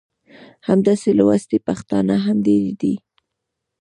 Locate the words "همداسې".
0.67-1.09